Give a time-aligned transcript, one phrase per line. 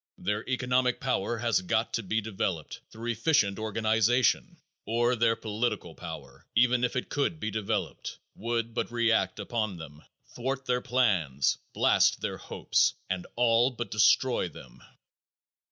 [0.17, 6.47] Their economic power has got to be developed through efficient organization, or their political power,
[6.55, 10.03] even if it could be developed, would but react upon them,
[10.33, 14.81] thwart their plans, blast their hopes, and all but destroy them.